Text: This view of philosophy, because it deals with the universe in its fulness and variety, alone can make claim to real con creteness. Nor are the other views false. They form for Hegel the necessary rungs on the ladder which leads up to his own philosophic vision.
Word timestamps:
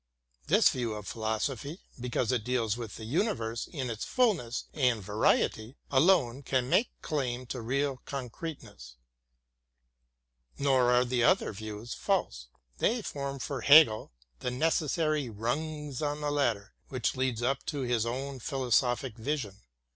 This 0.47 0.69
view 0.69 0.93
of 0.95 1.05
philosophy, 1.07 1.83
because 1.99 2.31
it 2.31 2.43
deals 2.43 2.75
with 2.75 2.95
the 2.95 3.05
universe 3.05 3.67
in 3.67 3.87
its 3.91 4.03
fulness 4.03 4.63
and 4.73 4.99
variety, 4.99 5.77
alone 5.91 6.41
can 6.41 6.67
make 6.71 6.89
claim 7.03 7.45
to 7.45 7.61
real 7.61 7.97
con 8.05 8.31
creteness. 8.31 8.95
Nor 10.57 10.91
are 10.91 11.05
the 11.05 11.23
other 11.23 11.53
views 11.53 11.93
false. 11.93 12.47
They 12.79 13.03
form 13.03 13.37
for 13.37 13.61
Hegel 13.61 14.11
the 14.39 14.49
necessary 14.49 15.29
rungs 15.29 16.01
on 16.01 16.19
the 16.19 16.31
ladder 16.31 16.73
which 16.87 17.15
leads 17.15 17.43
up 17.43 17.63
to 17.67 17.81
his 17.81 18.03
own 18.03 18.39
philosophic 18.39 19.17
vision. 19.17 19.61